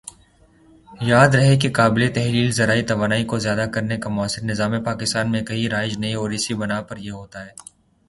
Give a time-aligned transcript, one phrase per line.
[1.01, 5.41] یاد رہے کہ قابلِ تحلیل ذرائع توانائی کو ذیادہ کرنے کا مؤثر نظام پاکستان میں
[5.41, 7.51] کہیں رائج نہیں اور اسی بنا پر یہ ہوتا ہے